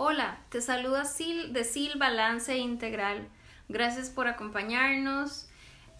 [0.00, 3.28] Hola, te saluda Sil de Sil Balance Integral.
[3.68, 5.48] Gracias por acompañarnos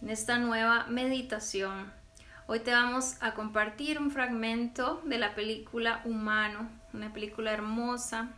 [0.01, 1.91] en esta nueva meditación.
[2.47, 8.29] Hoy te vamos a compartir un fragmento de la película Humano, una película hermosa.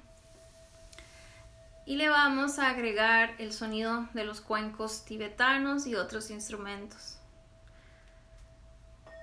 [1.86, 7.21] Y le vamos a agregar el sonido de los cuencos tibetanos y otros instrumentos.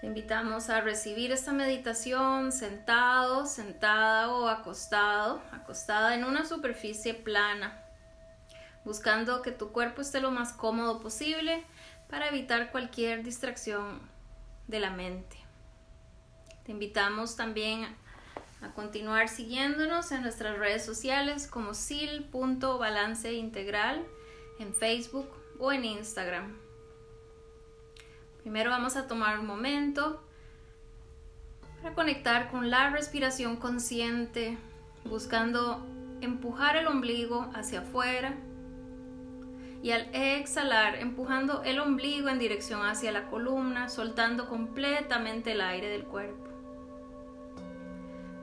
[0.01, 7.83] Te invitamos a recibir esta meditación sentado, sentada o acostado, acostada en una superficie plana,
[8.85, 11.65] buscando que tu cuerpo esté lo más cómodo posible
[12.09, 14.01] para evitar cualquier distracción
[14.69, 15.37] de la mente.
[16.65, 17.89] Te invitamos también
[18.63, 24.07] a continuar siguiéndonos en nuestras redes sociales como sil.balanceintegral
[24.61, 25.29] en Facebook
[25.59, 26.68] o en Instagram.
[28.49, 30.23] Primero vamos a tomar un momento
[31.83, 34.57] para conectar con la respiración consciente,
[35.05, 35.87] buscando
[36.23, 38.37] empujar el ombligo hacia afuera
[39.83, 45.91] y al exhalar empujando el ombligo en dirección hacia la columna, soltando completamente el aire
[45.91, 46.49] del cuerpo.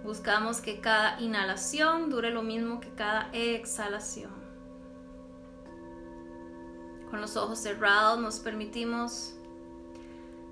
[0.03, 4.29] Buscamos que cada inhalación dure lo mismo que cada exhalación.
[7.09, 9.34] Con los ojos cerrados nos permitimos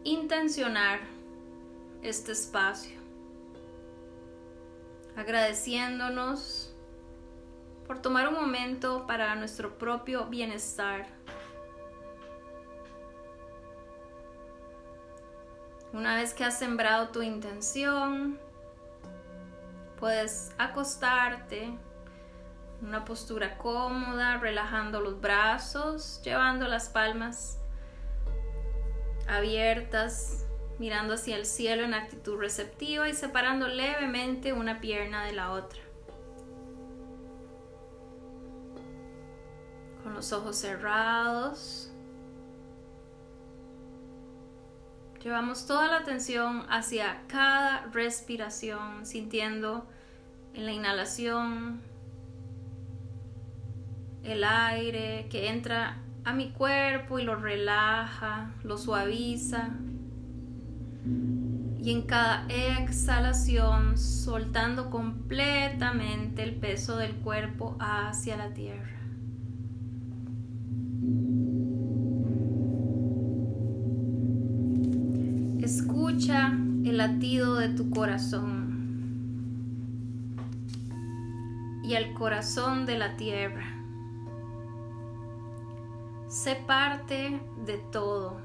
[0.03, 0.99] intencionar
[2.01, 2.99] este espacio,
[5.15, 6.75] agradeciéndonos
[7.87, 11.05] por tomar un momento para nuestro propio bienestar.
[15.93, 18.39] Una vez que has sembrado tu intención,
[19.99, 21.79] puedes acostarte en
[22.81, 27.62] una postura cómoda, relajando los brazos, llevando las palmas
[29.27, 30.45] abiertas,
[30.79, 35.79] mirando hacia el cielo en actitud receptiva y separando levemente una pierna de la otra.
[40.03, 41.89] Con los ojos cerrados.
[45.23, 49.87] Llevamos toda la atención hacia cada respiración, sintiendo
[50.53, 51.81] en la inhalación
[54.23, 59.69] el aire que entra a mi cuerpo y lo relaja, lo suaviza.
[61.81, 68.89] Y en cada exhalación soltando completamente el peso del cuerpo hacia la tierra.
[75.61, 76.47] Escucha
[76.85, 78.63] el latido de tu corazón
[81.83, 83.82] y el corazón de la tierra.
[86.33, 88.41] Sé parte de todo.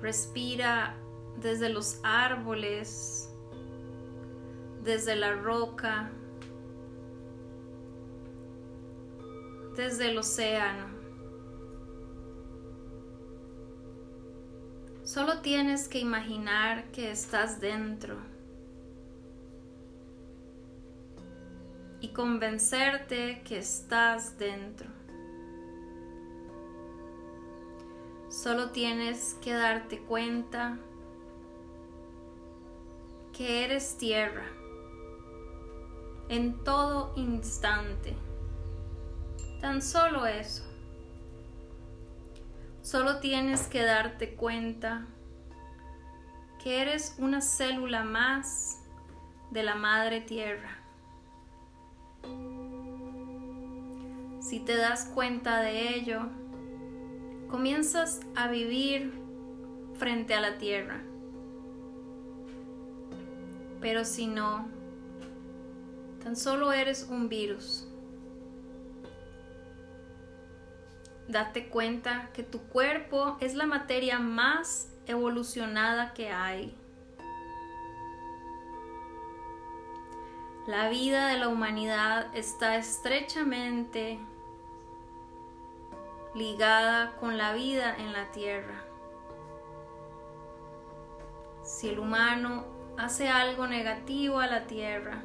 [0.00, 0.94] Respira
[1.36, 3.34] desde los árboles,
[4.84, 6.12] desde la roca,
[9.76, 10.86] desde el océano.
[15.02, 18.18] Solo tienes que imaginar que estás dentro
[22.00, 25.03] y convencerte que estás dentro.
[28.44, 30.76] Solo tienes que darte cuenta
[33.32, 34.44] que eres tierra
[36.28, 38.14] en todo instante.
[39.62, 40.62] Tan solo eso.
[42.82, 45.06] Solo tienes que darte cuenta
[46.62, 48.82] que eres una célula más
[49.52, 50.82] de la madre tierra.
[54.42, 56.43] Si te das cuenta de ello,
[57.54, 59.12] comienzas a vivir
[59.96, 61.00] frente a la tierra.
[63.80, 64.66] Pero si no,
[66.20, 67.86] tan solo eres un virus.
[71.28, 76.76] Date cuenta que tu cuerpo es la materia más evolucionada que hay.
[80.66, 84.18] La vida de la humanidad está estrechamente
[86.34, 88.82] ligada con la vida en la tierra.
[91.62, 92.64] Si el humano
[92.98, 95.22] hace algo negativo a la tierra,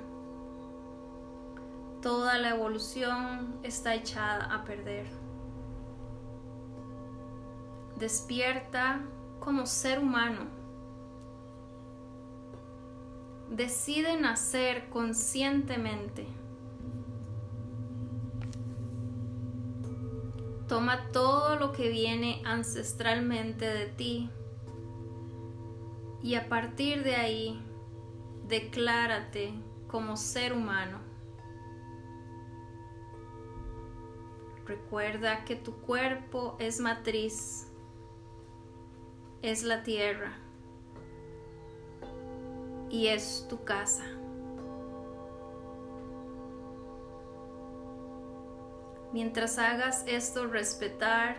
[2.01, 5.07] toda la evolución está echada a perder.
[7.97, 9.01] Despierta
[9.39, 10.47] como ser humano.
[13.49, 16.27] Decide nacer conscientemente
[20.69, 24.29] Toma todo lo que viene ancestralmente de ti
[26.21, 27.59] y a partir de ahí
[28.47, 29.51] declárate
[29.87, 30.99] como ser humano.
[34.67, 37.67] Recuerda que tu cuerpo es matriz,
[39.41, 40.37] es la tierra
[42.91, 44.18] y es tu casa.
[49.11, 51.37] Mientras hagas esto respetar,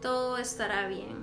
[0.00, 1.17] todo estará bien.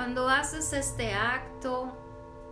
[0.00, 1.92] Cuando haces este acto,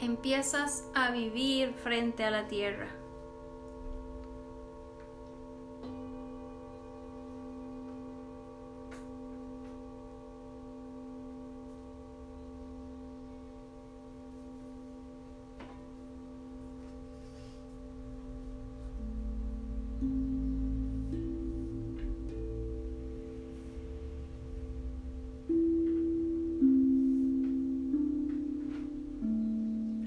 [0.01, 2.89] empiezas a vivir frente a la tierra.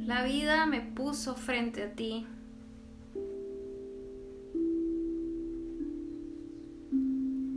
[0.06, 2.26] La vida me puso frente a ti.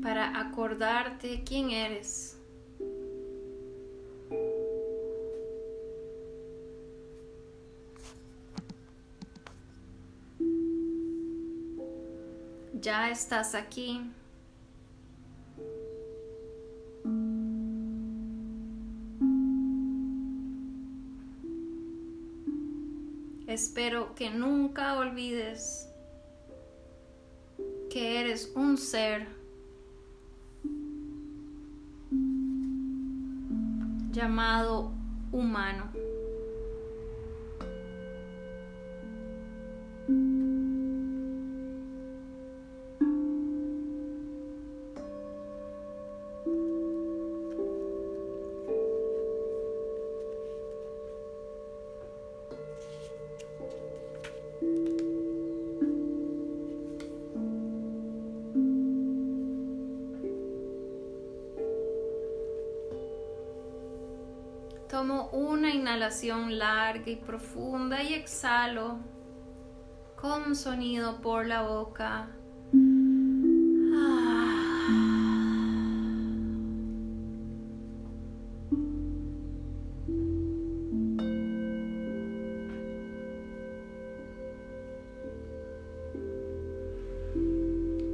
[0.02, 2.38] Para acordarte quién eres.
[12.74, 14.02] Ya estás aquí.
[23.54, 25.88] Espero que nunca olvides
[27.88, 29.28] que eres un ser
[34.10, 34.90] llamado
[35.30, 35.84] humano.
[64.94, 69.00] Tomo una inhalación larga y profunda y exhalo
[70.14, 72.28] con sonido por la boca.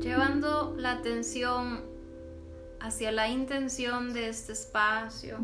[0.00, 1.82] Llevando la atención
[2.80, 5.36] hacia la intención de este espacio.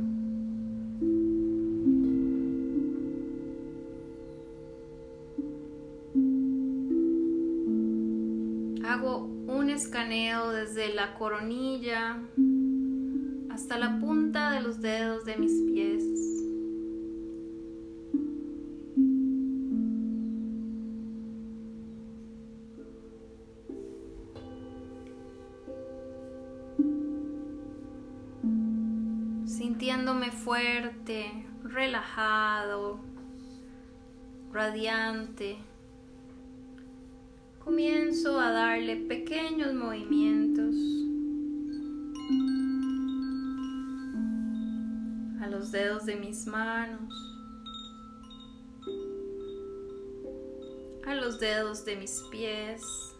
[8.97, 12.17] Hago un escaneo desde la coronilla
[13.51, 16.03] hasta la punta de los dedos de mis pies.
[29.45, 33.01] Sintiéndome fuerte, relajado,
[34.55, 35.59] radiante
[37.67, 40.73] comienzo a darle pequeños movimientos
[45.43, 47.13] a los dedos de mis manos,
[51.07, 53.16] a los dedos de mis pies.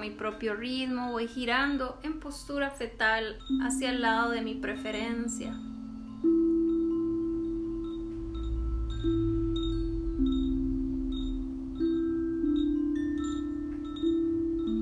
[0.00, 5.52] Mi propio ritmo, voy girando en postura fetal hacia el lado de mi preferencia.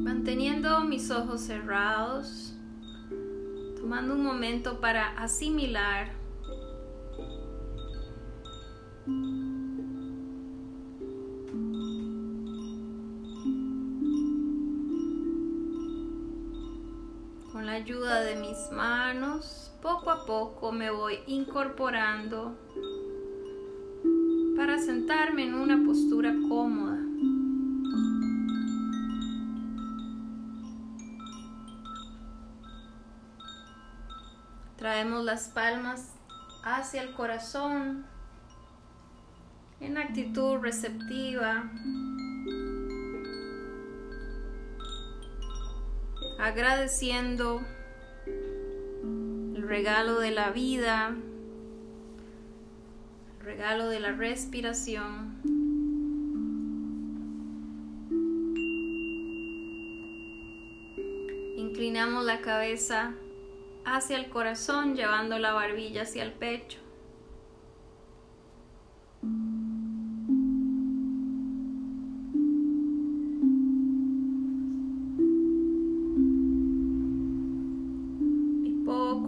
[0.05, 2.55] Manteniendo mis ojos cerrados,
[3.81, 6.18] tomando un momento para asimilar
[17.79, 22.59] ayuda de mis manos, poco a poco me voy incorporando
[24.57, 26.99] para sentarme en una postura cómoda.
[34.77, 36.17] Traemos las palmas
[36.65, 38.05] hacia el corazón
[39.79, 41.71] en actitud receptiva.
[46.39, 47.61] Agradeciendo
[48.27, 51.17] el regalo de la vida,
[53.39, 55.37] el regalo de la respiración.
[61.57, 63.15] Inclinamos la cabeza
[63.85, 66.79] hacia el corazón, llevando la barbilla hacia el pecho.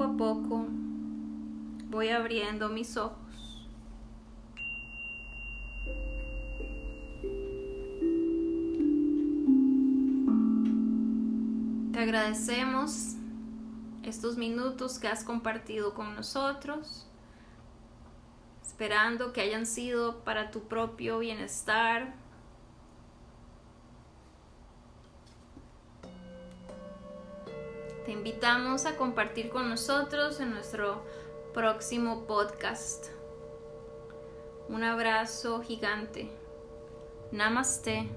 [0.01, 0.67] Poco a poco
[1.91, 3.19] voy abriendo mis ojos.
[11.93, 13.17] Te agradecemos
[14.03, 17.07] estos minutos que has compartido con nosotros,
[18.63, 22.15] esperando que hayan sido para tu propio bienestar.
[28.11, 31.01] Te invitamos a compartir con nosotros en nuestro
[31.55, 33.07] próximo podcast.
[34.69, 36.29] Un abrazo gigante.
[37.31, 38.09] Namaste.